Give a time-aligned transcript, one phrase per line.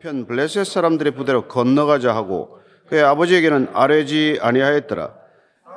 [0.00, 5.12] 편 블레셋 사람들의 부대로 건너가자 하고 그의 아버지에게는 아뢰지 아니하였더라.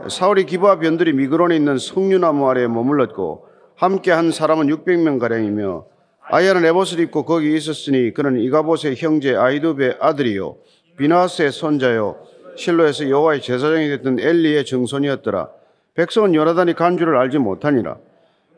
[0.10, 5.86] 사울이 기부와 변들이 미그론에 있는 석류나무 아래에 머물렀고 함께 한 사람은 600명 가량이며
[6.30, 10.56] 아이아는 에봇을 입고 거기 있었으니 그는 이가봇의 형제 아이두베 아들이요
[11.00, 12.18] 비나스의 손자요
[12.56, 15.50] 실로에서 여호와의 제사장이 됐던 엘리의 정손이었더라.
[15.96, 17.98] 백성은 요나단이 간 줄을 알지 못하니라.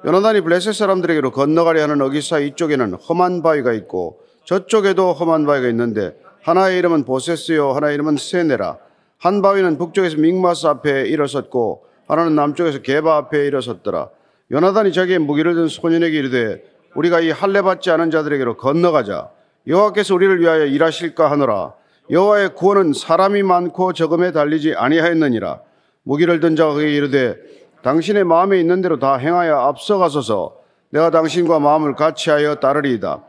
[0.06, 6.78] 요나단이 블레셋 사람들에게로 건너가려 하는 어기사 이쪽에는 험한 바위가 있고 저쪽에도 험한 바위가 있는데 하나의
[6.80, 8.78] 이름은 보세스요 하나의 이름은 세네라.
[9.18, 14.10] 한 바위는 북쪽에서 믹마스 앞에 일어섰고 하나는 남쪽에서 게바 앞에 일어섰더라.
[14.52, 16.64] 요나단이 자기의 무기를 든 소년에게 이르되
[16.96, 19.30] 우리가 이 할례 받지 않은 자들에게로 건너가자.
[19.66, 21.74] 여호와께서 우리를 위하여 일하실까 하노라.
[22.10, 25.62] 여호와의 구원은 사람이 많고 적음에 달리지 아니하였느니라.
[26.04, 27.38] 무기를 든 자가 그에게 이르되
[27.82, 30.58] 당신의 마음에 있는 대로 다 행하여 앞서가소서
[30.90, 33.22] 내가 당신과 마음을 같이하여 따르리이다.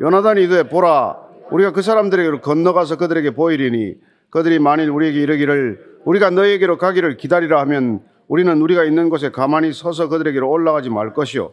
[0.00, 1.18] 요나단이 이르되 보라
[1.50, 3.94] 우리가 그 사람들에게로 건너가서 그들에게 보이리니
[4.30, 10.08] 그들이 만일 우리에게 이르기를 우리가 너에게로 가기를 기다리라 하면 우리는 우리가 있는 곳에 가만히 서서
[10.08, 11.52] 그들에게로 올라가지 말 것이요.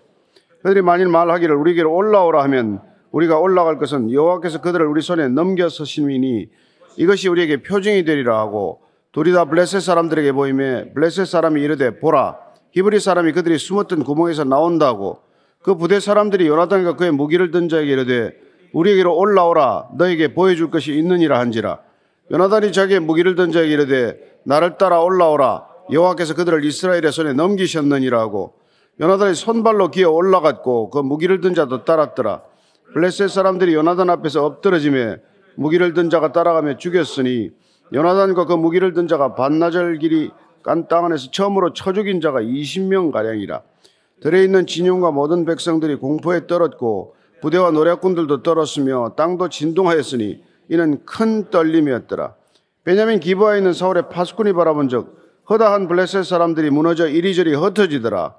[0.64, 2.80] 그들이 만일 말하기를 우리에게로 올라오라 하면
[3.12, 6.50] 우리가 올라갈 것은 여호와께서 그들을 우리 손에 넘겨서심이니
[6.98, 12.38] 이것이 우리에게 표징이 되리라 하고 둘이 다 블레셋 사람들에게 보임에 블레셋 사람이 이르되 보라
[12.72, 15.20] 히브리 사람이 그들이 숨었던 구멍에서 나온다고
[15.62, 18.32] 그 부대 사람들이 요나단과 그의 무기를 든 자에게 이르되
[18.72, 19.90] 우리에게로 올라오라.
[19.98, 21.80] 너에게 보여줄 것이 있느니라 한지라.
[22.32, 25.68] 요나단이 자기의 무기를 든 자에게 이르되 나를 따라 올라오라.
[25.92, 28.54] 여호와께서 그들을 이스라엘의 손에 넘기셨느니라 하고
[29.02, 32.42] 요나단이 손발로 기어 올라갔고 그 무기를 든 자도 따랐더라.
[32.94, 35.18] 블레셋 사람들이 요나단 앞에서 엎드러짐에
[35.56, 37.52] 무기를 든 자가 따라가며 죽였으니
[37.94, 40.32] 요나단과 그 무기를 든 자가 반나절 길이
[40.64, 43.62] 깐 땅 안에서 처음으로 쳐 죽인 자가 20명 가량이라
[44.22, 52.36] 들에 있는 진영과 모든 백성들이 공포에 떨었고 부대와 노략군들도 떨었으며 땅도 진동하였으니 이는 큰 떨림이었더라.
[52.84, 55.18] 베냐민 기부하에 있는 사울의 파수꾼이 바라본 적
[55.50, 58.36] 허다한 블레셋 사람들이 무너져 이리저리 흩어지더라.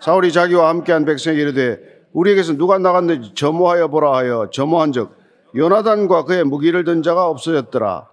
[0.00, 1.80] 사울이 자기와 함께한 백성에게 이르되
[2.12, 5.16] 우리에게서 누가 나갔는지 점호하여 보라 하여 점호한 적
[5.56, 8.08] 요나단과 그의 무기를 든 자가 없어졌더라.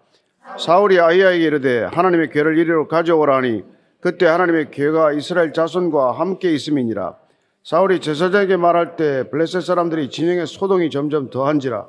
[0.58, 3.64] 사울이 아이야에게 이르되 하나님의 괴를 이리로 가져오라 하니
[4.02, 7.16] 그때 하나님의 괴가 이스라엘 자손과 함께 있음이니라.
[7.64, 11.86] 사울이 제사장에게 말할 때 블레셋 사람들이 진영의 소동이 점점 더한지라.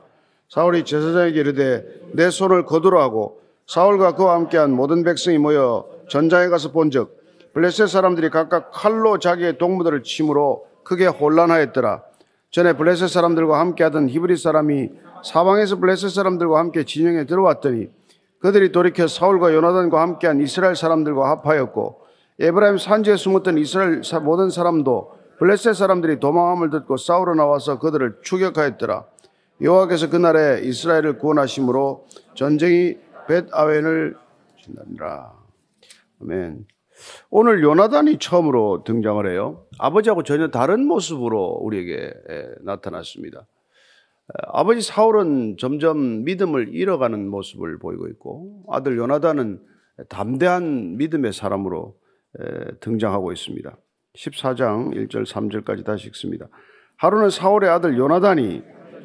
[0.50, 6.72] 사울이 제사장에게 이르되 내 손을 거두라 하고 사울과 그와 함께한 모든 백성이 모여 전장에 가서
[6.72, 7.16] 본즉
[7.54, 12.02] 블레셋 사람들이 각각 칼로 자기의 동무들을 침으로 크게 혼란하였더라.
[12.50, 14.90] 전에 블레셋 사람들과 함께하던 히브리 사람이
[15.24, 17.88] 사방에서 블레셋 사람들과 함께 진영에 들어왔더니
[18.40, 22.01] 그들이 돌이켜 사울과 요나단과 함께한 이스라엘 사람들과 합하였고
[22.38, 29.06] 에브라임 산지에 숨었던 이스라엘 모든 사람도 블레셋 사람들이 도망함을 듣고 싸우러 나와서 그들을 추격하였더라.
[29.60, 32.96] 여호와께서 그날에 이스라엘을 구원하심으로 전쟁이
[33.28, 34.16] 벳 아웬을
[34.62, 35.32] 진다니라.
[36.20, 36.66] 아멘.
[37.30, 39.64] 오늘 요나단이 처음으로 등장을 해요.
[39.78, 42.12] 아버지하고 전혀 다른 모습으로 우리에게
[42.60, 43.46] 나타났습니다.
[44.48, 49.60] 아버지 사울은 점점 믿음을 잃어가는 모습을 보이고 있고 아들 요나단은
[50.08, 51.96] 담대한 믿음의 사람으로
[52.80, 53.76] 등장하고 있습니다.
[54.16, 56.48] 14장 1절 3절까지 다시 읽습니다.
[56.96, 58.62] 하루는 사울의 아들 요나단이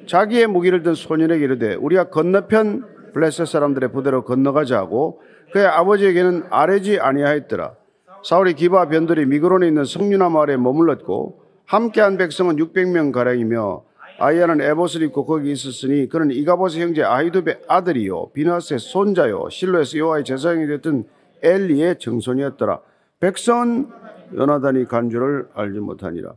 [0.07, 5.21] 자기의 무기를 든 소년에게 이르되 우리가 건너편 블레셋 사람들의 부대로 건너가자고
[5.51, 7.75] 그의 아버지에게는 아뢰지 아니하였더라.
[8.23, 13.83] 사울이 기바 변들이 미그론에 있는 성류나무 아래 머물렀고 함께한 백성은 600명 가량이며
[14.19, 20.65] 아이야는 에봇을 입고 거기 있었으니 그는 이가봇의 형제 아이두베 아들이요 비나스의 손자요 실로에서 여호와의 제사장이
[20.67, 21.05] 됐던
[21.43, 22.81] 엘리의 정손이었더라.
[23.19, 23.89] 백성은
[24.35, 26.35] 요나단이 간 줄을 알지 못하니라.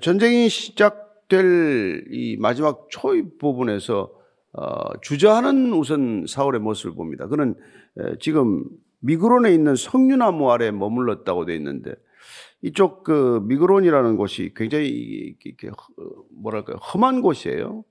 [0.00, 4.10] 전쟁이 시작될 이 마지막 초입 부분에서
[4.52, 7.26] 어, 주저하는 우선 사울의 모습을 봅니다.
[7.26, 7.54] 그는
[8.20, 8.64] 지금
[9.00, 11.94] 미그론에 있는 석류나무 아래 머물렀다고 되어 있는데
[12.62, 15.70] 이쪽 그 미그론이라는 곳이 굉장히 이렇게
[16.40, 17.84] 뭐랄까요 험한 곳이에요.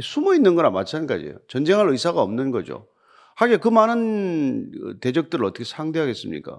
[0.00, 1.38] 숨어 있는 거나 마찬가지예요.
[1.48, 2.86] 전쟁할 의사가 없는 거죠.
[3.36, 6.58] 하게 그 많은 대적들을 어떻게 상대하겠습니까?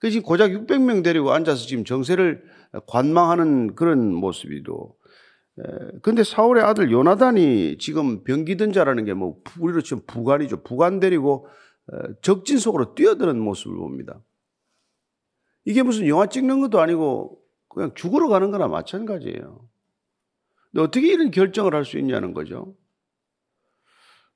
[0.00, 2.42] 그 지금 고작 600명 데리고 앉아서 지금 정세를
[2.86, 4.96] 관망하는 그런 모습이도.
[6.02, 10.62] 근데 사울의 아들 요나단이 지금 병기든 자라는 게 뭐 우리로 치면 부관이죠.
[10.62, 11.46] 부관 데리고
[12.22, 14.20] 적진 속으로 뛰어드는 모습을 봅니다.
[15.66, 17.38] 이게 무슨 영화 찍는 것도 아니고
[17.68, 19.68] 그냥 죽으러 가는 거나 마찬가지예요.
[20.72, 22.74] 근데 어떻게 이런 결정을 할 수 있냐는 거죠.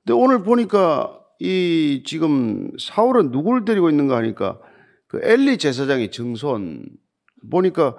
[0.05, 4.59] 근데 오늘 보니까 이 지금 사울은 누구를 데리고 있는가 하니까
[5.15, 6.85] 그 엘리 제사장의 증손
[7.49, 7.95] 보니까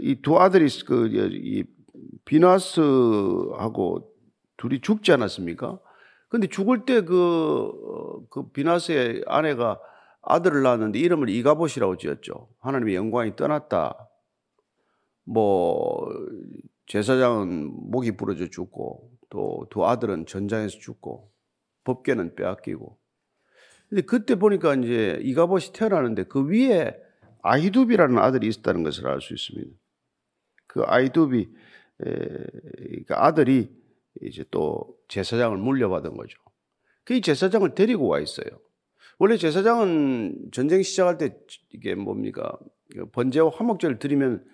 [0.00, 1.64] 이 두 아들이 그이
[2.26, 4.12] 비나스하고
[4.58, 5.78] 둘이 죽지 않았습니까?
[6.28, 9.80] 근데 죽을 때 그, 어, 그 비나스의 아내가
[10.22, 12.48] 아들을 낳았는데 이름을 이가봇이라고 지었죠.
[12.60, 14.08] 하나님의 영광이 떠났다.
[15.24, 16.08] 뭐,
[16.86, 21.30] 제사장은 목이 부러져 죽고, 또 두 아들은 전장에서 죽고,
[21.84, 22.98] 법계는 빼앗기고.
[23.88, 26.96] 근데 그때 보니까 이제 이가봇이 태어나는데 그 위에
[27.42, 29.70] 아히두비라는 아들이 있었다는 것을 알 수 있습니다.
[30.66, 31.48] 그 아히두비,
[31.98, 33.70] 그 아들이
[34.22, 36.38] 이제 또 제사장을 물려받은 거죠.
[37.04, 38.48] 그 제사장을 데리고 와 있어요.
[39.18, 41.38] 원래 제사장은 전쟁 시작할 때
[41.70, 42.58] 이게 뭡니까?
[42.92, 44.44] 그 번제와 화목제를 드리면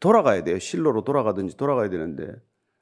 [0.00, 0.58] 돌아가야 돼요.
[0.58, 2.32] 실로로 돌아가든지 돌아가야 되는데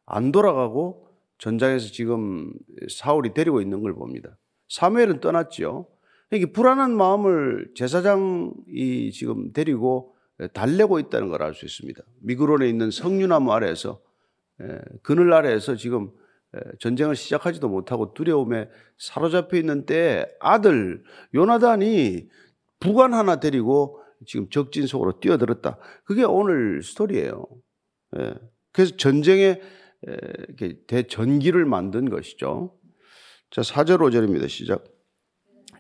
[0.06, 1.08] 안 돌아가고
[1.38, 2.52] 전장에서 지금
[2.88, 4.38] 사울이 데리고 있는 걸 봅니다.
[4.68, 5.86] 사무엘은 떠났지요.
[6.32, 10.14] 이게 불안한 마음을 제사장이 지금 데리고
[10.52, 12.02] 달래고 있다는 걸 알 수 있습니다.
[12.22, 14.00] 미그론에 있는 석류나무 아래에서
[15.02, 16.10] 그늘 아래에서 지금
[16.80, 18.68] 전쟁을 시작하지도 못하고 두려움에
[18.98, 21.02] 사로잡혀 있는 때 아들
[21.34, 22.28] 요나단이
[22.80, 25.78] 부관 하나 데리고 지금 적진 속으로 뛰어들었다.
[26.04, 27.46] 그게 오늘 스토리예요.
[28.72, 29.60] 그래서 전쟁의
[30.86, 32.76] 대전기를 만든 것이죠.
[33.50, 34.48] 자, 4절 5절입니다.
[34.48, 34.84] 시작.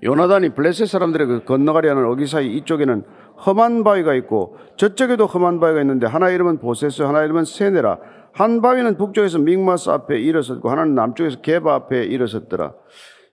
[0.02, 3.04] 요나단이 블레셋 사람들의 그 건너가리 하는 어기 사이 이쪽에는
[3.46, 7.98] 험한 바위가 있고 저쪽에도 험한 바위가 있는데 하나 이름은 보세스 하나 이름은 세네라
[8.32, 12.74] 한 바위는 북쪽에서 믹마스 앞에 일어섰고 하나는 남쪽에서 게바 앞에 일어섰더라.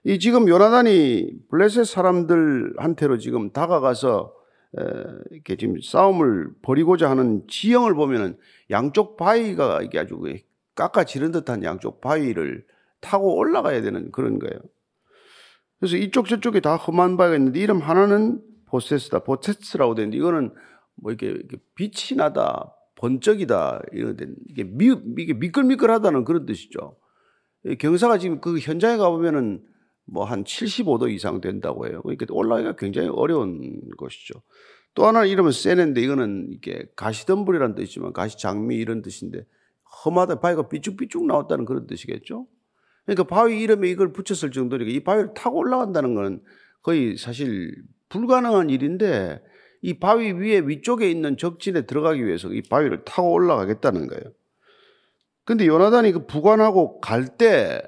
[0.04, 4.32] 이 지금 요나단이 블레셋 사람들한테로 지금 다가가서
[5.30, 8.36] 이렇게 지금 싸움을 벌이고자 하는 지형을 보면은
[8.70, 10.18] 양쪽 바위가 이게 아주
[10.74, 12.64] 깎아지른 듯한 양쪽 바위를
[13.00, 14.58] 타고 올라가야 되는 그런 거예요.
[15.84, 19.18] 그래서 이쪽 저쪽에 다 험한 바위가 있는데 이름 하나는 보세스다.
[19.18, 20.54] 보세스라고 되는데 이거는
[20.94, 21.42] 뭐 이렇게,
[21.74, 24.16] 빛이 나다, 번쩍이다 이런
[24.48, 26.96] 이게 미, 이게 미끌미끌하다는 그런 뜻이죠.
[27.78, 29.62] 경사가 지금 그 현장에 가 보면은
[30.06, 32.00] 뭐 한 75도 이상 된다고 해요.
[32.00, 34.40] 그러니까 올라가기가 굉장히 어려운 것이죠.
[34.94, 39.44] 또 하나 이름은 세네인데 이거는 이게 가시덤불이라는 뜻이지만 가시 장미 이런 뜻인데
[40.06, 42.46] 험하다 바위가 삐쭉삐쭉 나왔다는 그런 뜻이겠죠.
[43.06, 46.40] 그러니까 바위 이름에 이걸 붙였을 정도니까 이 바위를 타고 올라간다는 건
[46.82, 47.74] 거의 사실
[48.08, 49.42] 불가능한 일인데
[49.82, 54.22] 이 바위 위에 위쪽에 있는 적진에 들어가기 위해서 이 바위를 타고 올라가겠다는 거예요.
[55.44, 57.82] 근데 요나단이 그 부관하고 갈 때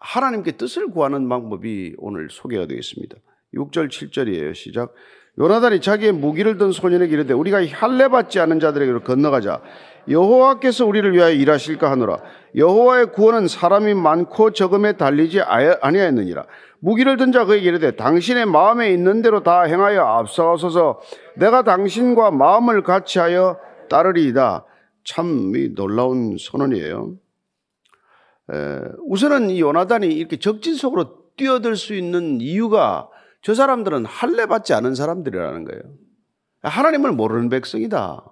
[0.00, 3.16] 하나님께 뜻을 구하는 방법이 오늘 소개가 되겠습니다.
[3.54, 4.54] 6절, 7절이에요.
[4.54, 4.94] 시작.
[5.38, 9.62] 요나단이 자기의 무기를 든 소년에게 이르되 우리가 할례 받지 않은 자들에게로 건너가자.
[10.08, 12.18] 여호와께서 우리를 위하여 일하실까 하노라.
[12.56, 16.46] 여호와의 구원은 사람이 많고 적음에 달리지 아니하였느니라.
[16.80, 21.00] 무기를 든 자 그에게 이르되 당신의 마음에 있는 대로 다 행하여 앞서서서
[21.36, 23.58] 내가 당신과 마음을 같이하여
[23.88, 24.64] 따르리이다.
[25.04, 27.14] 참 놀라운 선언이에요.
[28.52, 33.08] 에, 우선은 이 요나단이 이렇게 적진 속으로 뛰어들 수 있는 이유가
[33.42, 35.82] 저 사람들은 할례 받지 않은 사람들이라는 거예요.
[36.62, 38.24] 하나님을 모르는 백성이다.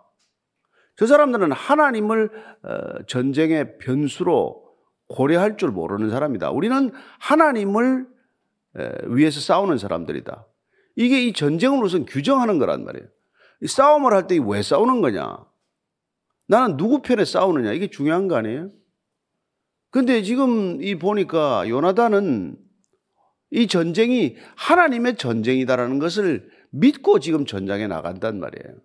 [0.98, 2.30] 저 사람들은 하나님을
[2.64, 4.62] 어, 전쟁의 변수로
[5.08, 6.50] 고려할 줄 모르는 사람이다.
[6.50, 6.90] 우리는
[7.20, 8.06] 하나님을
[9.06, 10.46] 위해서 싸우는 사람들이다.
[10.96, 13.08] 이게 이 전쟁을 우선 규정하는 거란 말이에요.
[13.66, 15.38] 싸움을 할 때 왜 싸우는 거냐?
[16.46, 17.72] 나는 누구 편에 싸우느냐?
[17.72, 18.70] 이게 중요한 거 아니에요?
[19.90, 22.56] 근데 지금 이 보니까 요나단은
[23.50, 28.76] 이 전쟁이 하나님의 전쟁이다라는 것을 믿고 지금 전장에 나간단 말이에요.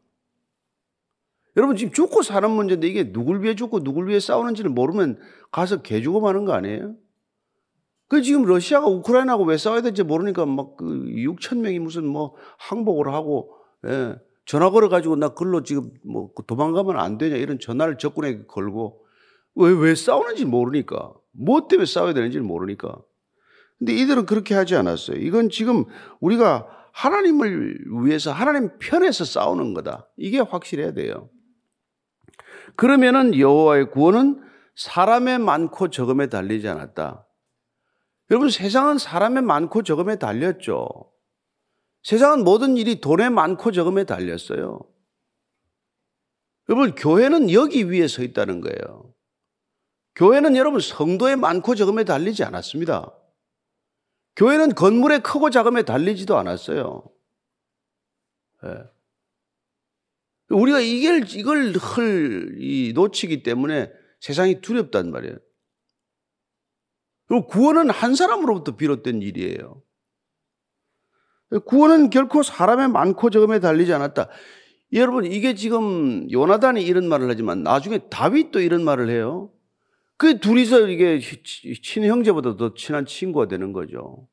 [1.55, 5.19] 여러분 지금 죽고 사는 문제인데 이게 누굴 위해 죽고 누굴 위해 싸우는지를 모르면
[5.51, 6.95] 가서 개 죽어 마는 거 아니에요?
[8.07, 13.13] 그 지금 러시아가 우크라이나하고 왜 싸워야 될지 모르니까 막 그 6천 명이 무슨 뭐 항복을
[13.13, 13.53] 하고
[13.87, 14.15] 예.
[14.45, 19.05] 전화 걸어 가지고 나 글로 지금 뭐 도망가면 안 되냐 이런 전화를 적군에게 걸고
[19.55, 22.97] 왜 왜 싸우는지 모르니까 뭐 때문에 싸워야 되는지 모르니까
[23.79, 25.17] 근데 이들은 그렇게 하지 않았어요.
[25.17, 25.85] 이건 지금
[26.19, 30.07] 우리가 하나님을 위해서 하나님 편에서 싸우는 거다.
[30.17, 31.29] 이게 확실해야 돼요.
[32.75, 34.43] 그러면은 여호와의 구원은
[34.75, 37.27] 사람의 많고 적음에 달리지 않았다.
[38.31, 40.87] 여러분 세상은 사람의 많고 적음에 달렸죠.
[42.03, 44.79] 세상은 모든 일이 돈에 많고 적음에 달렸어요.
[46.69, 49.13] 여러분 교회는 여기 위에 서 있다는 거예요.
[50.15, 53.11] 교회는 여러분 성도의 많고 적음에 달리지 않았습니다.
[54.35, 57.03] 교회는 건물의 크고 작음에 달리지도 않았어요.
[58.63, 58.69] 네.
[60.49, 65.37] 우리가 이걸, 이걸 흘, 놓치기 때문에 세상이 두렵단 말이에요.
[67.27, 69.81] 그리고 구원은 한 사람으로부터 비롯된 일이에요.
[71.65, 74.29] 구원은 결코 사람의 많고 적음에 달리지 않았다.
[74.93, 79.51] 여러분, 이게 지금 요나단이 이런 말을 하지만 나중에 다윗도 이런 말을 해요.
[80.17, 81.19] 그 둘이서 이게
[81.81, 84.27] 친형제보다 더 친한 친구가 되는 거죠.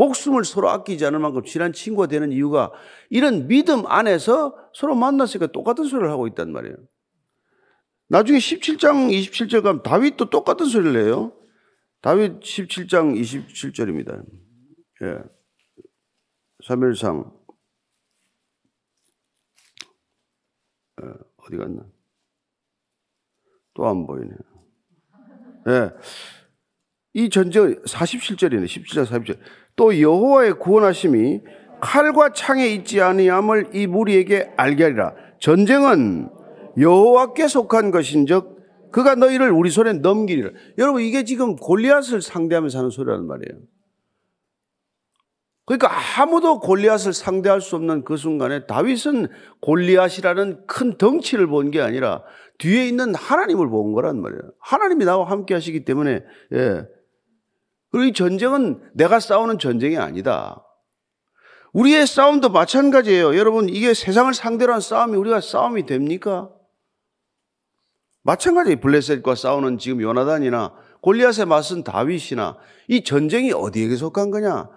[0.00, 2.72] 목숨을 서로 아끼지 않을 만큼 친한 친구가 되는 이유가
[3.10, 6.76] 이런 믿음 안에서 서로 만났으니까 똑같은 소리를 하고 있단 말이에요.
[8.08, 11.36] 나중에 17장 27절 가면 다윗도 똑같은 소리를 해요.
[12.00, 14.24] 다윗 17장 27절입니다.
[15.02, 15.18] 예.
[16.64, 17.30] 3일상
[21.02, 21.86] 예, 어디 갔나?
[23.74, 24.30] 또 안 보이네.
[25.68, 25.90] 예.
[27.12, 28.64] 이 전쟁 47절이네.
[28.64, 29.38] 17장 47절.
[29.80, 31.40] 또 여호와의 구원하심이
[31.80, 35.14] 칼과 창에 있지 아니함을 이 무리에게 알게 하리라.
[35.38, 36.28] 전쟁은
[36.78, 40.50] 여호와께 속한 것인즉 그가 너희를 우리 손에 넘기리라.
[40.76, 43.58] 여러분 이게 지금 골리앗을 상대하면서 하는 소리라는 말이에요.
[45.64, 49.28] 그러니까 아무도 골리앗을 상대할 수 없는 그 순간에 다윗은
[49.62, 52.22] 골리앗이라는 큰 덩치를 본 게 아니라
[52.58, 54.42] 뒤에 있는 하나님을 본 거란 말이에요.
[54.58, 56.22] 하나님이 나와 함께 하시기 때문에
[56.52, 56.86] 예.
[57.90, 60.64] 그리고 이 전쟁은 내가 싸우는 전쟁이 아니다.
[61.72, 63.36] 우리의 싸움도 마찬가지예요.
[63.36, 66.50] 여러분 이게 세상을 상대로 한 싸움이 우리가 싸움이 됩니까?
[68.22, 74.68] 마찬가지 블레셋과 싸우는 지금 요나단이나 골리앗에 맞선 다윗이나 이 전쟁이 어디에게 속한 거냐?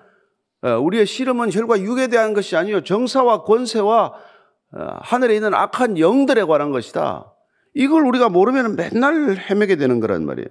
[0.62, 6.43] 어, 우리의 씨름은 혈과 육에 대한 것이 아니요 정사와 권세와 어, 하늘에 있는 악한 영들에
[6.43, 7.32] 관한 것이다.
[7.75, 10.48] 이걸 우리가 모르면 맨날 헤매게 되는 거란 말이에요.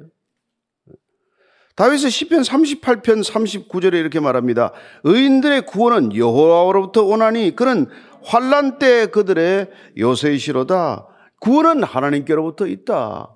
[1.76, 4.72] 다윗의 시편 38편 39절에 이렇게 말합니다.
[5.04, 7.86] 의인들의 구원은 여호와로부터 오나니 그는
[8.22, 11.08] 환란 때 그들의 요새이시로다.
[11.40, 13.34] 구원은 하나님께로부터 있다.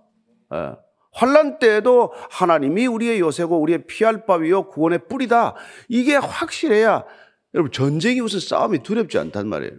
[0.54, 0.76] 예.
[1.12, 5.54] 환란 때에도 하나님이 우리의 요새고 우리의 피할 바위요 구원의 뿌리다.
[5.88, 7.04] 이게 확실해야
[7.54, 9.72] 여러분 전쟁이 무슨 싸움이 두렵지 않단 말이에요.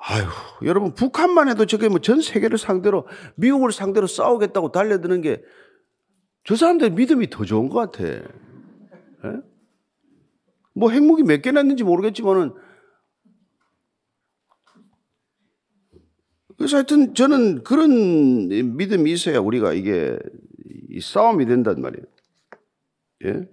[0.00, 0.24] 아유,
[0.62, 5.42] 여러분 북한만 해도 저게 뭐 전 세계를 상대로 미국을 상대로 싸우겠다고 달려드는 게
[6.48, 8.08] 저 사람들 믿음이 더 좋은 것 같아.
[8.08, 8.22] 에?
[9.26, 9.32] 예?
[10.72, 12.54] 뭐 핵무기 몇 개나 있는지 모르겠지만은
[16.56, 20.18] 그래서 하여튼 저는 그런 믿음이 있어야 우리가 이게
[21.02, 22.06] 싸움이 된단 말이에요.
[23.26, 23.46] 예?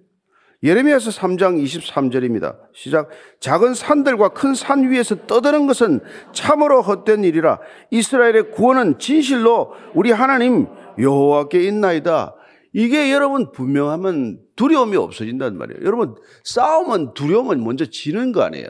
[0.64, 2.58] 예레미야서 3장 23절입니다.
[2.74, 3.10] 시작.
[3.42, 6.00] 작은 산들과 큰 산 위에서 떠드는 것은
[6.32, 7.60] 참으로 헛된 일이라.
[7.92, 12.36] 이스라엘의 구원은 진실로 우리 하나님 여호와께 있나이다.
[12.78, 15.86] 이게 여러분 분명하면 두려움이 없어진단 말이에요.
[15.86, 18.68] 여러분 싸움은 두려움은 먼저 지는 거 아니에요.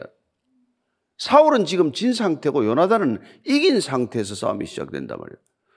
[1.18, 5.36] 사울은 지금 진 상태고 요나단은 이긴 상태에서 싸움이 시작된단 말이에요.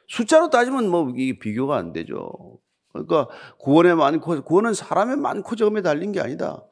[0.09, 2.59] 숫자로 따지면 뭐 이게 비교가 안 되죠.
[2.93, 6.63] 그러니까 구원에 많고 구원은 사람의 많고 적음에 달린 게 아니다.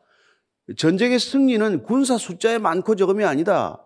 [0.78, 3.84] 전쟁의 승리는 군사 숫자의 많고 적음이 아니다.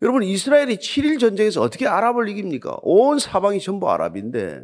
[0.00, 2.78] 여러분 이스라엘이 7일 전쟁에서 어떻게 아랍을 이깁니까?
[2.80, 4.62] 온 사방이 전부 아랍인데.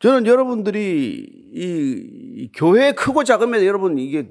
[0.00, 4.30] 저는 여러분들이 이 교회 크고 작으면 여러분 이게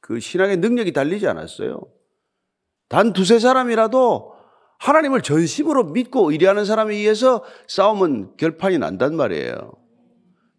[0.00, 1.80] 그 신앙의 능력이 달리지 않았어요.
[2.88, 4.32] 단 두세 사람이라도
[4.78, 9.72] 하나님을 전심으로 믿고 의뢰하는 사람에 의해서 싸움은 결판이 난단 말이에요.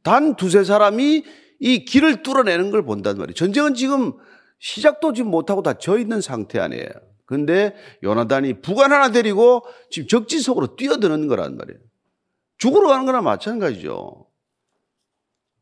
[0.03, 1.23] 단 두세 사람이
[1.59, 3.33] 이 길을 뚫어내는 걸 본단 말이에요.
[3.33, 4.13] 전쟁은 지금
[4.59, 6.87] 시작도 지금 못하고 다 져 있는 상태 아니에요.
[7.25, 11.79] 근데 요나단이 부관 하나 데리고 지금 적지 속으로 뛰어드는 거란 말이에요.
[12.61, 14.27] 죽으러 가는 거나 마찬가지죠.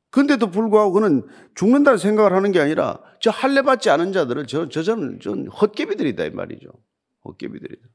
[0.09, 1.25] 근데도 불구하고 그는
[1.55, 6.25] 죽는다는 생각을 하는 게 아니라 저 할례 받지 않은 자들을 저, 저, 저는 전 헛개비들이다
[6.25, 6.67] 이 말이죠.
[7.23, 7.87] 헛개비들이다.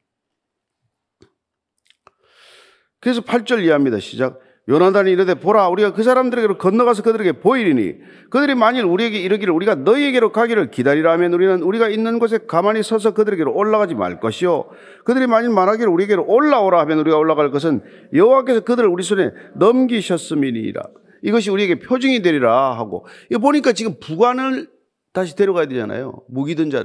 [2.98, 4.00] 그래서 8절 이해합니다.
[4.00, 4.40] 시작.
[4.66, 7.96] 요나단이 이르되 보라 우리가 그 사람들에게로 건너가서 그들에게 보이리니
[8.30, 13.12] 그들이 만일 우리에게 이르기를 우리가 너희에게로 가기를 기다리라 하면 우리는 우리가 있는 곳에 가만히 서서
[13.12, 14.70] 그들에게로 올라가지 말 것이요
[15.04, 17.82] 그들이 만일 말하기를 우리에게로 올라오라 하면 우리가 올라갈 것은
[18.14, 20.82] 여호와께서 그들을 우리 손에 넘기셨음이니라
[21.22, 24.68] 이것이 우리에게 표징이 되리라 하고 이거 보니까 지금 부관을
[25.12, 26.22] 다시 데려가야 되잖아요.
[26.28, 26.84] 무기든 자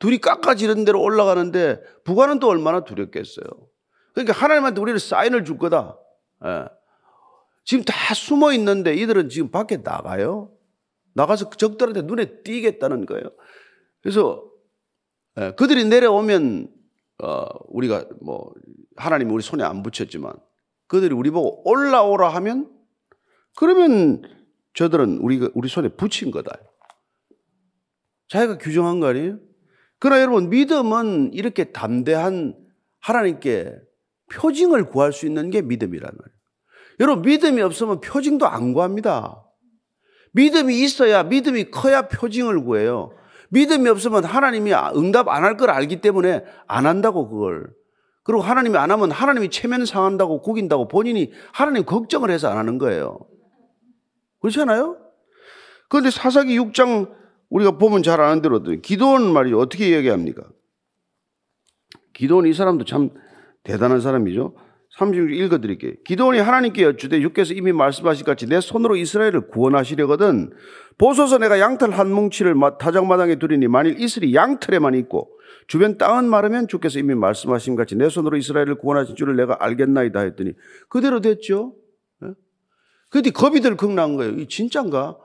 [0.00, 3.46] 둘이 깎아지른 대로 올라가는데 부관은 또 얼마나 두렵겠어요.
[4.14, 5.96] 그러니까 하나님한테 우리를 사인을 줄 거다.
[6.44, 6.77] 예.
[7.68, 10.50] 지금 다 숨어 있는데 이들은 지금 밖에 나가요.
[11.12, 13.24] 나가서 적들한테 눈에 띄겠다는 거예요.
[14.00, 14.50] 그래서
[15.38, 16.72] 예, 그들이 내려오면
[17.22, 18.54] 어, 우리가 뭐
[18.96, 20.32] 하나님 우리 손에 안 붙였지만
[20.86, 22.74] 그들이 우리 보고 올라오라 하면
[23.54, 24.22] 그러면
[24.72, 26.58] 저들은 우리, 우리 손에 붙인 거다.
[28.28, 29.40] 자기가 규정한 거 아니에요?
[29.98, 32.56] 그러나 여러분, 믿음은 이렇게 담대한
[33.00, 33.74] 하나님께
[34.32, 36.37] 표징을 구할 수 있는 게 믿음이란 말이에요.
[37.00, 39.44] 여러분, 믿음이 없으면 표징도 안 구합니다.
[40.32, 43.12] 믿음이 있어야, 믿음이 커야 표징을 구해요.
[43.50, 47.70] 믿음이 없으면 하나님이 응답 안 할 걸 알기 때문에 안 한다고 그걸.
[48.24, 53.18] 그리고 하나님이 안 하면 하나님이 체면 상한다고 구긴다고 본인이 하나님 걱정을 해서 안 하는 거예요.
[54.40, 54.98] 그렇지 않아요?
[55.88, 57.10] 그런데 사사기 6장
[57.48, 60.42] 우리가 보면 잘 아는 대로 기도원 말이 어떻게 얘기합니까?
[62.12, 63.08] 기도원 이 사람도 참
[63.64, 64.54] 대단한 사람이죠.
[64.98, 65.92] 36 읽어드릴게요.
[66.04, 70.50] 기도원이 하나님께 여쭈되 주께서 이미 말씀하신 같이 내 손으로 이스라엘을 구원하시려거든
[70.98, 75.30] 보소서 내가 양털 한 뭉치를 타작마당에 두리니 만일 이슬이 양털에만 있고
[75.68, 80.54] 주변 땅은 마르면 주께서 이미 말씀하신 같이 내 손으로 이스라엘을 구원하신 줄을 내가 알겠나이다 했더니
[80.88, 81.74] 그대로 됐죠.
[82.24, 82.30] 예?
[83.08, 84.32] 그때 겁이들 극난 거예요.
[84.32, 85.16] 이 진짠가?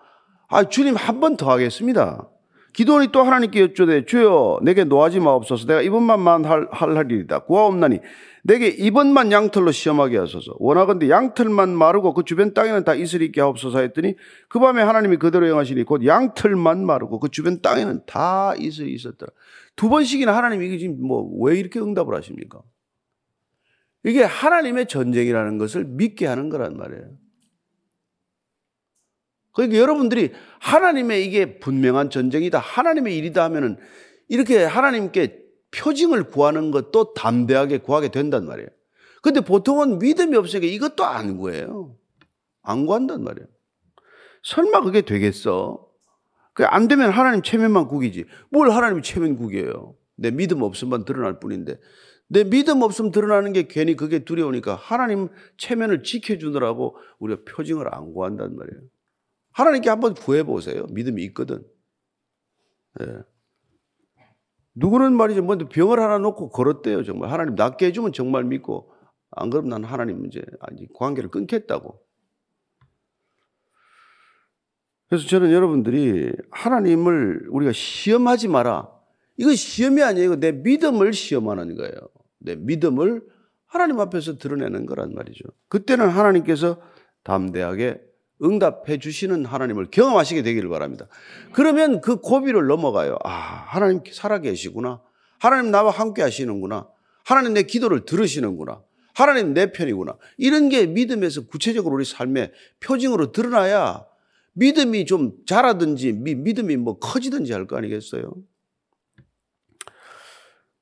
[0.50, 2.30] 아 주님 한 번 더 하겠습니다.
[2.74, 8.00] 기도원이 또 하나님께 여쭈되 주여 내게 노하지 마옵소서 내가 이번만만 할, 할 일이다 구하옵나니
[8.44, 13.80] 내게 이번만 양털로 시험하게 하소서 원하건대 양털만 마르고 그 주변 땅에는 다 이슬이 있게 하옵소서
[13.80, 14.16] 했더니
[14.50, 19.32] 그 밤에 하나님이 그대로 행하시니 곧 양털만 마르고 그 주변 땅에는 다 이슬이 있었더라
[19.76, 22.62] 두 번씩이나 하나님이 이게 지금 뭐 왜 이렇게 응답을 하십니까?
[24.04, 27.06] 이게 하나님의 전쟁이라는 것을 믿게 하는 거란 말이에요.
[29.54, 32.60] 그러니까 여러분들이 하나님의 이게 분명한 전쟁이다.
[32.60, 33.78] 하나님의 일이다 하면은
[34.28, 38.70] 이렇게 하나님께 표징을 구하는 것도 담대하게 구하게 된단 말이에요.
[39.22, 41.96] 근데 보통은 믿음이 없으니까 이것도 안 구해요.
[42.62, 43.48] 안 구한단 말이에요.
[44.44, 45.88] 설마 그게 되겠어?
[46.56, 48.26] 안 되면 하나님 체면만 구기지.
[48.50, 49.96] 뭘 하나님 체면 구겨요?
[50.16, 51.80] 내 믿음 없음만 드러날 뿐인데.
[52.28, 58.56] 내 믿음 없음 드러나는 게 괜히 그게 두려우니까 하나님 체면을 지켜주느라고 우리가 표징을 안 구한단
[58.56, 58.82] 말이에요.
[59.54, 60.86] 하나님께 한번 구해보세요.
[60.92, 61.64] 믿음이 있거든.
[63.00, 63.06] 네.
[64.76, 65.44] 누구는 말이죠.
[65.44, 67.04] 먼저 병을 하나 놓고 걸었대요.
[67.04, 67.32] 정말.
[67.32, 68.92] 하나님 낫게 해주면 정말 믿고,
[69.32, 70.44] 안 그러면 난 하나님 이제
[70.96, 72.02] 관계를 끊겠다고.
[75.08, 78.90] 그래서 저는 여러분들이 하나님을 우리가 시험하지 마라.
[79.38, 80.40] 이거 시험이 아니에요.
[80.40, 81.94] 내 믿음을 시험하는 거예요.
[82.40, 83.24] 내 믿음을
[83.66, 85.44] 하나님 앞에서 드러내는 거란 말이죠.
[85.68, 86.82] 그때는 하나님께서
[87.24, 88.02] 담대하게
[88.44, 91.08] 응답해 주시는 하나님을 경험하시게 되기를 바랍니다.
[91.54, 93.18] 그러면 그 고비를 넘어가요.
[93.24, 95.02] 아, 하나님 살아 계시구나.
[95.40, 96.88] 하나님 나와 함께 하시는구나.
[97.26, 98.82] 하나님 내 기도를 들으시는구나.
[99.14, 100.18] 하나님 내 편이구나.
[100.38, 104.06] 이런 게 믿음에서 구체적으로 우리 삶의 표징으로 드러나야
[104.54, 108.34] 믿음이 좀 자라든지 믿음이 뭐 커지든지 할 거 아니겠어요?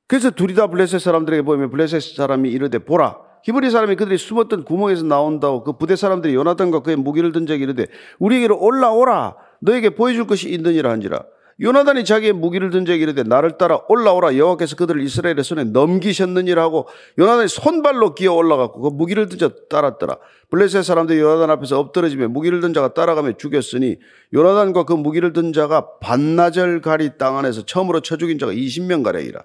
[0.08, 5.04] 그래서 둘이 다 블레셋 사람들에게 보면 블레셋 사람이 이르되 보라 히브리 사람이 그들이 숨었던 구멍에서
[5.04, 7.88] 나온다고 그 부대 사람들이 요나단과 그의 무기를 든 적이 이르되
[8.20, 9.36] 우리에게로 올라오라.
[9.62, 11.24] 너에게 보여줄 것이 있느니라 한지라.
[11.60, 14.36] 요나단이 자기의 무기를 든 적이 이르되 나를 따라 올라오라.
[14.36, 16.88] 여호와께서 그들을 이스라엘의 손에 넘기셨느니라 하고
[17.20, 20.18] 요나단이 손발로 기어 올라갔고 그 무기를 든 자 따랐더라.
[20.50, 23.98] 블레셋 사람들이 요나단 앞에서 엎드러지며 무기를 든 자가 따라가며 죽였으니
[24.34, 29.42] 요나단과 그 무기를 든 자가 반나절 가리 땅 안에서 처음으로 쳐 죽인 자가 20명 가량이라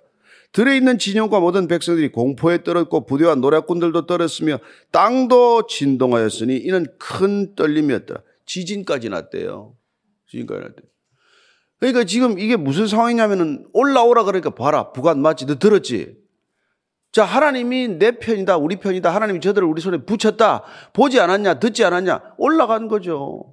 [0.52, 4.59] 들에 있는 진영과 모든 백성들이 공포에 떨었고 부대와 노략군들도 떨었으며
[4.90, 8.22] 땅도 진동하였으니 이는 큰 떨림이었더라.
[8.46, 9.74] 지진까지 났대요.
[10.30, 10.87] 지진까지 났대요.
[11.78, 14.92] 그러니까 지금 이게 무슨 상황이냐면은 올라오라 그러니까 봐라.
[14.92, 15.46] 부관 맞지?
[15.46, 16.16] 너 들었지?
[17.12, 19.14] 자, 하나님이 내 편이다, 우리 편이다.
[19.14, 20.64] 하나님이 저들을 우리 손에 붙였다.
[20.92, 22.35] 보지 않았냐, 듣지 않았냐.
[22.38, 23.44] 올라간 거죠.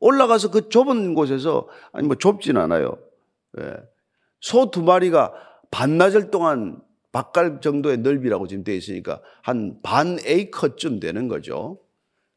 [0.00, 2.98] 올라가서 그 좁은 곳에서, 아니 뭐 좁진 않아요.
[3.60, 3.74] 예.
[4.40, 5.32] 소 두 마리가
[5.72, 6.80] 반나절 동안
[7.10, 11.80] 바갈 정도의 넓이라고 지금 되어 있으니까 한 반 에이커쯤 되는 거죠.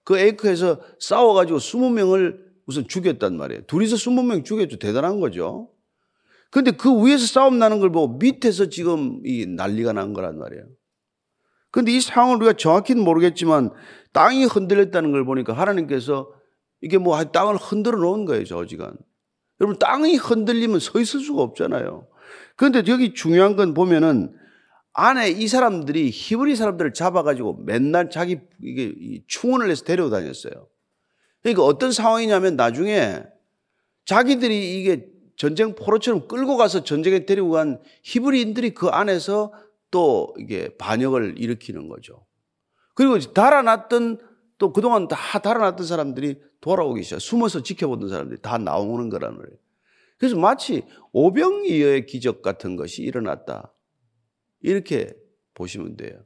[0.04, 3.62] 그 에이커에서 싸워가지고 20명을 우선 죽였단 말이에요.
[3.68, 4.80] 둘이서 20명 죽였죠.
[4.80, 5.70] 대단한 거죠.
[6.50, 10.66] 근데 그 위에서 싸움 나는 걸 보고 밑에서 지금 이 난리가 난 거란 말이에요.
[11.72, 13.72] 근데 이 상황을 우리가 정확히는 모르겠지만
[14.14, 16.32] 땅이 흔들렸다는 걸 보니까 하나님께서
[16.82, 18.96] 이게 뭐 땅을 흔들어 놓은 거예요, 저 시간.
[19.60, 22.08] 여러분, 땅이 흔들리면 서 있을 수가 없잖아요.
[22.56, 24.34] 그런데 여기 중요한 건 보면은
[24.94, 30.68] 안에 이 사람들이 히브리 사람들을 잡아가지고 맨날 자기 이게 충원을 해서 데려다녔어요.
[31.42, 33.22] 그러니까 어떤 상황이냐면 나중에
[34.06, 39.52] 자기들이 이게 전쟁 포로처럼 끌고 가서 전쟁에 데리고 간 히브리인들이 그 안에서
[39.92, 42.26] 또 이게 반역을 일으키는 거죠.
[42.94, 44.20] 그리고 달아났던
[44.58, 47.20] 또 그동안 다 달아났던 사람들이 돌아오기 시작.
[47.20, 49.58] 숨어서 지켜보던 사람들이 다 나오는 거라는 거예요.
[50.18, 53.74] 그래서 마치 오병이어의 기적 같은 것이 일어났다.
[54.62, 55.14] 이렇게
[55.54, 56.26] 보시면 돼요.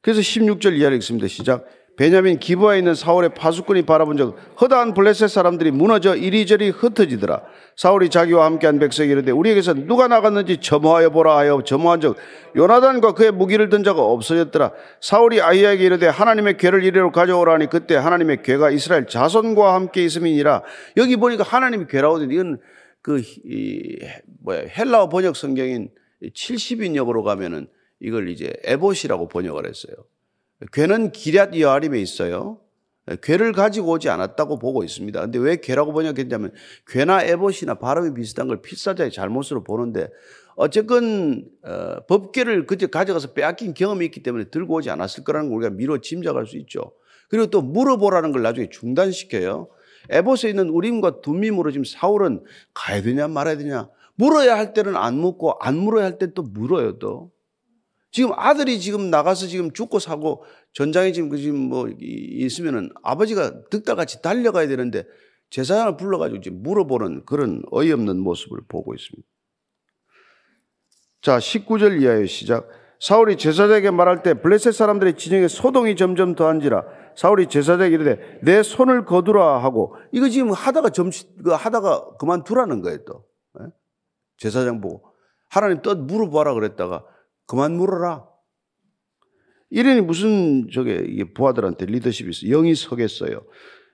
[0.00, 1.28] 그래서 16절 이하를 읽습니다.
[1.28, 1.66] 시작.
[2.02, 7.44] 베냐민 기부하에 있는 사울의 파수꾼이 바라본 적 허다한 블레셋 사람들이 무너져 이리저리 흩어지더라.
[7.76, 12.16] 사울이 자기와 함께한 백성이 이르되 우리에게서 누가 나갔는지 점호하여 보라 하여 점호한 적
[12.56, 14.72] 요나단과 그의 무기를 든 자가 없어졌더라.
[15.00, 20.64] 사울이 아이에게 이르되 하나님의 괴를 이리로 가져오라니 그때 하나님의 괴가 이스라엘 자손과 함께 있음이니라.
[20.96, 22.58] 여기 보니까 하나님의 괴라고 하는데 이건
[23.00, 24.00] 그 이,
[24.42, 27.68] 뭐야 헬라어 번역 성경인 70인역으로 가면은
[28.00, 29.94] 이걸 이제 에봇이라고 번역을 했어요.
[30.72, 32.58] 괴는 기럇 여아림에 있어요.
[33.22, 35.20] 괴를 가지고 오지 않았다고 보고 있습니다.
[35.20, 36.52] 근데 왜 괴라고 번역했냐면
[36.86, 40.08] 괴나 에봇이나 발음이 비슷한 걸 필사자의 잘못으로 보는데
[40.54, 45.74] 어쨌건 어, 법계를 그때 가져가서 빼앗긴 경험이 있기 때문에 들고 오지 않았을 거라는 걸 우리가
[45.74, 46.92] 미뤄 짐작할 수 있죠.
[47.28, 49.68] 그리고 또 물어보라는 걸 나중에 중단시켜요.
[50.10, 52.44] 에봇에 있는 우림과 둠밈으로 지금 사울은
[52.74, 56.98] 가야 되냐 말아야 되냐 물어야 할 때는 안 묻고 안 물어야 할 때 또 물어요
[57.00, 57.31] 또.
[58.12, 60.44] 지금 아들이 지금 나가서 지금 죽고 사고
[60.74, 65.04] 전장에 지금 그 지금 뭐 있으면은 아버지가 득달같이 달려가야 되는데
[65.50, 69.26] 제사장을 불러가지고 지금 물어보는 그런 어이없는 모습을 보고 있습니다.
[71.22, 72.68] 자, 19절 이하의 시작.
[73.00, 76.84] 사울이 제사장에게 말할 때 블레셋 사람들의 진영에 소동이 점점 더한지라
[77.16, 82.98] 사울이 제사장에게 이르되 내 손을 거두라 하고 이거 지금 하다가 점시 그 하다가 그만두라는 거예요
[83.04, 83.24] 또
[83.60, 83.66] 예?
[84.36, 85.02] 제사장 보고
[85.48, 87.04] 하나님 또 물어봐라 그랬다가
[87.52, 88.26] 그만 물어라.
[89.68, 93.44] 이러니 무슨 저게 부하들한테 리더십이 있어 영이 서겠어요.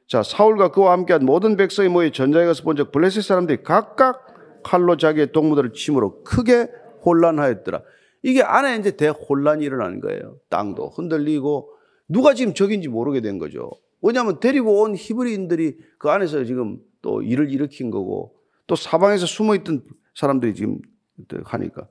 [0.06, 4.96] 자 사울과 그와 함께한 모든 백성이 모여 전장에 가서 본 적 블레셋 사람들이 각각 칼로
[4.96, 6.68] 자기의 동무들을 침으로 크게
[7.04, 7.82] 혼란하였더라.
[8.22, 10.36] 이게 안에 이제 대혼란이 일어나는 거예요.
[10.50, 11.72] 땅도 흔들리고
[12.08, 13.72] 누가 지금 적인지 모르게 된 거죠.
[14.02, 18.36] 왜냐하면 데리고 온 히브리인들이 그 안에서 지금 또 일을 일으킨 거고
[18.68, 19.82] 또 사방에서 숨어 있던
[20.14, 20.78] 사람들이 지금
[21.42, 21.88] 하니까.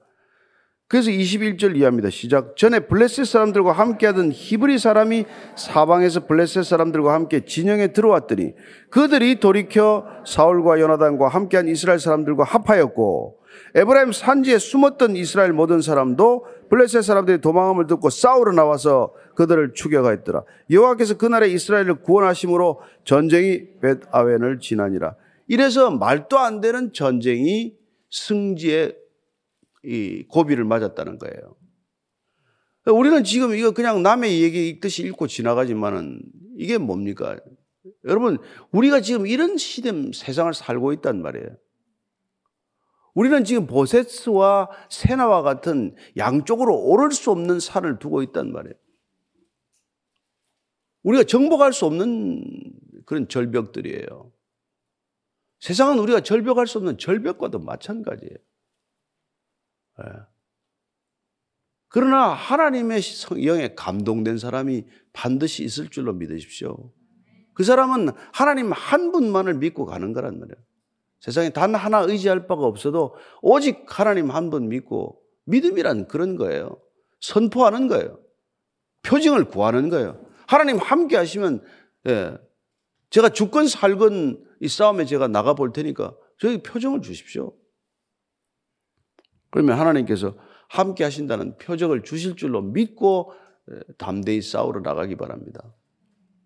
[0.90, 2.10] 그래서 21절 이하입니다.
[2.10, 2.56] 시작.
[2.56, 5.26] 전에 블레셋 사람들과 함께하던 히브리 사람이
[5.58, 8.54] 사방에서 블레셋 사람들과 함께 진영에 들어왔더니
[8.90, 13.38] 그들이 돌이켜 사울과 요나단과 함께한 이스라엘 사람들과 합하였고
[13.76, 20.44] 에브라임 산지에 숨었던 이스라엘 모든 사람도 블레셋 사람들이 도망함을 듣고 싸우러 나와서 그들을 추격하였더라.
[20.72, 25.16] 여호와께서 그날에 이스라엘을 구원하심으로 전쟁이 벳아웬을 지나니라.
[25.48, 27.76] 이래서 말도 안 되는 전쟁이
[28.10, 28.96] 승지의
[29.84, 31.56] 이 고비를 맞았다는 거예요.
[32.86, 36.22] 우리는 지금 이거 그냥 남의 얘기 읽듯이 읽고 지나가지만은
[36.58, 37.38] 이게 뭡니까?
[38.06, 38.38] 여러분,
[38.72, 41.58] 우리가 지금 이런 시대 세상을 살고 있단 말이에요.
[43.14, 48.76] 우리는 지금 보세스와 세나와 같은 양쪽으로 오를 수 없는 산을 두고 있단 말이에요.
[51.04, 52.44] 우리가 정복할 수 없는
[53.06, 54.32] 그런 절벽들이에요.
[55.60, 58.36] 세상은 우리가 절벽할 수 없는 절벽과도 마찬가지예요.
[60.04, 60.12] 예.
[61.90, 63.02] 그러나 하나님의
[63.46, 66.92] 영에 감동된 사람이 반드시 있을 줄로 믿으십시오.
[67.54, 70.56] 그 사람은 하나님 한 분만을 믿고 가는 거란 말이에요.
[71.22, 76.80] 세상에 단 하나 의지할 바가 없어도 오직 하나님 한 분 믿고 믿음이란 그런 거예요.
[77.22, 78.20] 선포하는 거예요.
[79.04, 80.24] 표징을 구하는 거예요.
[80.46, 81.64] 하나님 함께 하시면
[82.08, 82.38] 예,
[83.10, 87.54] 제가 죽건 살건 이 싸움에 제가 나가 볼 테니까 저희 표정을 주십시오.
[89.50, 90.36] 그러면 하나님께서
[90.70, 93.34] 함께 하신다는 표적을 주실 줄로 믿고
[93.98, 95.74] 담대히 싸우러 나가기 바랍니다.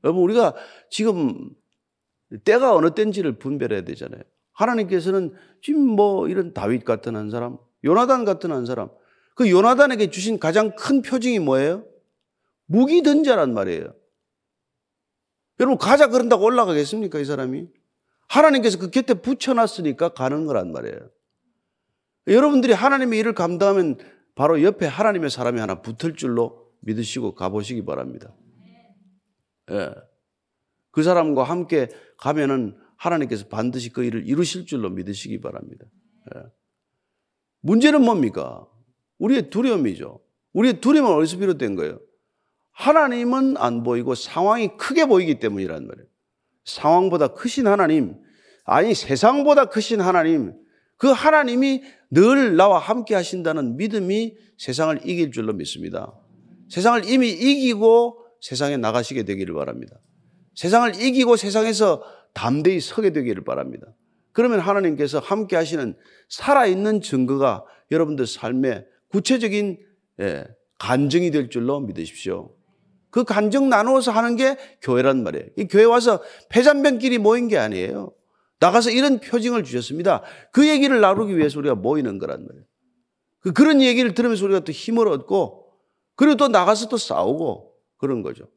[0.04, 0.56] 여러분, 우리가
[0.90, 1.50] 지금
[2.44, 4.22] 때가 어느 때인지를 분별해야 되잖아요.
[4.54, 8.90] 하나님께서는 지금 뭐 이런 다윗 같은 한 사람, 요나단 같은 한 사람,
[9.36, 11.86] 그 요나단에게 주신 가장 큰 표징이 뭐예요?
[12.66, 13.94] 무기 던자란 말이에요.
[15.60, 17.68] 여러분, 가자 그런다고 올라가겠습니까, 이 사람이?
[18.28, 21.10] 하나님께서 그 곁에 붙여놨으니까 가는 거란 말이에요.
[22.28, 23.98] 여러분들이 하나님의 일을 감당하면
[24.36, 28.34] 바로 옆에 하나님의 사람이 하나 붙을 줄로 믿으시고 가보시기 바랍니다.
[29.72, 29.94] 예.
[30.92, 35.86] 그 사람과 함께 가면은 하나님께서 반드시 그 일을 이루실 줄로 믿으시기 바랍니다.
[36.36, 36.42] 예.
[37.62, 38.68] 문제는 뭡니까?
[39.20, 40.20] 우리의 두려움이죠.
[40.54, 42.00] 우리의 두려움은 어디서 비롯된 거예요?
[42.72, 46.08] 하나님은 안 보이고 상황이 크게 보이기 때문이란 말이에요.
[46.66, 48.16] 상황보다 크신 하나님,
[48.64, 50.54] 아니 세상보다 크신 하나님,
[51.02, 56.14] 그 하나님이 늘 나와 함께 하신다는 믿음이 세상을 이길 줄로 믿습니다.
[56.70, 59.96] 세상을 이미 이기고 세상에 나가시게 되기를 바랍니다.
[60.54, 62.04] 세상을 이기고 세상에서
[62.36, 63.88] 담대히 서게 되기를 바랍니다.
[64.32, 65.96] 그러면 하나님께서 함께 하시는
[66.30, 69.80] 살아있는 증거가 여러분들 삶에 구체적인
[70.20, 70.46] 예,
[70.78, 72.54] 간증이 될 줄로 믿으십시오.
[73.10, 75.48] 그 간증 나누어서 하는 게 교회란 말이에요.
[75.58, 78.14] 이 교회 와서 패잔병끼리 모인 게 아니에요.
[78.62, 80.22] 나가서 이런 표징을 주셨습니다.
[80.52, 82.64] 그 얘기를 나누기 위해서 우리가 모이는 거란 말이에요.
[83.40, 85.66] 그 그런 얘기를 들으면서 우리가 또 힘을 얻고
[86.16, 88.48] 그리고 또 나가서 또 싸우고 그런 거죠.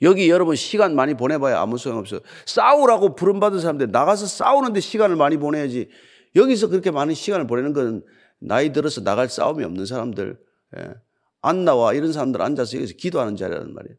[0.00, 2.20] 여기 여러분 시간 많이 보내봐야 아무 소용없어요.
[2.46, 5.90] 싸우라고 부름받은 사람들 나가서 싸우는데 시간을 많이 보내야지
[6.34, 8.02] 여기서 그렇게 많은 시간을 보내는 건
[8.40, 10.38] 나이 들어서 나갈 싸움이 없는 사람들
[10.78, 10.94] 예.
[11.42, 13.96] 안나와 이런 사람들 앉아서 여기서 기도하는 자리라는 말이에요.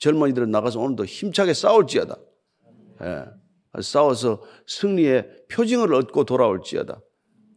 [0.00, 2.16] 젊은이들은 나가서 오늘도 힘차게 싸울지어다.
[3.02, 3.24] 예.
[3.80, 7.00] 싸워서 승리의 표징을 얻고 돌아올지어다.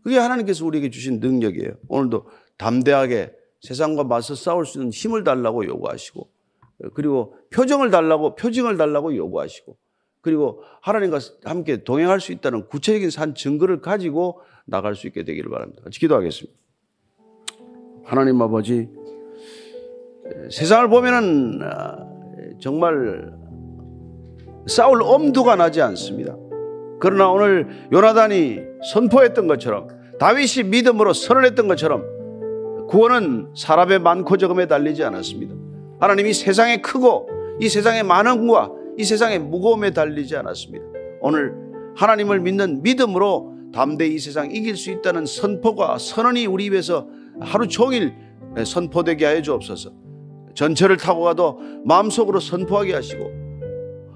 [0.03, 1.73] 그게 하나님께서 우리에게 주신 능력이에요.
[1.87, 6.29] 오늘도 담대하게 세상과 맞서 싸울 수 있는 힘을 달라고 요구하시고
[6.93, 9.77] 그리고 표정을 달라고 표징을 달라고 요구하시고
[10.21, 15.83] 그리고 하나님과 함께 동행할 수 있다는 구체적인 산 증거를 가지고 나갈 수 있게 되기를 바랍니다.
[15.91, 16.57] 기도하겠습니다.
[18.03, 18.89] 하나님 아버지
[20.49, 22.07] 세상을 보면은 아,
[22.59, 23.40] 정말
[24.67, 26.35] 싸울 엄두가 나지 않습니다.
[26.99, 28.59] 그러나 오늘 요나단이
[28.93, 29.87] 선포했던 것처럼
[30.19, 35.55] 다윗이 믿음으로 선언했던 것처럼 구원은 사람의 많고 적음에 달리지 않았습니다.
[35.99, 37.27] 하나님이 세상에 크고
[37.59, 40.85] 이 세상의 많음과 이 세상의 무거움에 달리지 않았습니다.
[41.21, 41.53] 오늘
[41.95, 47.07] 하나님을 믿는 믿음으로 담대히 이 세상 이길 수 있다는 선포가 선언이 우리 입에서
[47.39, 48.13] 하루 종일
[48.63, 49.91] 선포되게 하여 주옵소서.
[50.53, 53.40] 전철을 타고 가도 마음속으로 선포하게 하시고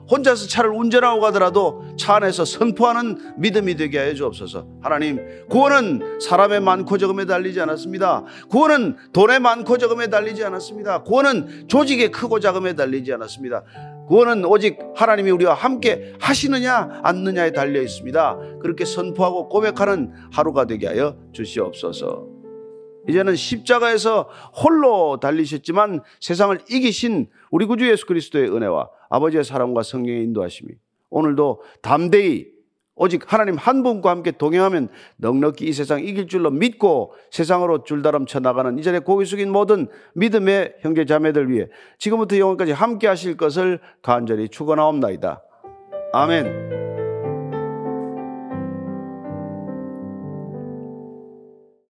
[0.09, 4.67] 혼자서 차를 운전하고 가더라도 차 안에서 선포하는 믿음이 되게 하여 주옵소서.
[4.81, 8.23] 하나님, 구원은 사람의 많고 적음에 달리지 않았습니다.
[8.49, 11.03] 구원은 돈의 많고 적음에 달리지 않았습니다.
[11.03, 13.63] 구원은 조직의 크고 작음에 달리지 않았습니다.
[14.07, 18.37] 구원은 오직 하나님이 우리와 함께 하시느냐 않느냐에 달려 있습니다.
[18.61, 22.35] 그렇게 선포하고 고백하는 하루가 되게 하여 주시옵소서.
[23.07, 24.29] 이제는 십자가에서
[24.63, 30.71] 홀로 달리셨지만 세상을 이기신 우리 구주 예수 그리스도의 은혜와 아버지의 사랑과 성령의 인도하심이
[31.09, 32.55] 오늘도 담대히
[32.95, 34.87] 오직 하나님 한 분과 함께 동행하면
[35.17, 40.75] 넉넉히 이 세상 이길 줄로 믿고 세상으로 줄다름 쳐 나가는 이전에 고개 숙인 모든 믿음의
[40.79, 45.41] 형제 자매들 위해 지금부터 영원까지 함께 하실 것을 간절히 축원하옵나이다.
[46.13, 46.94] 아멘.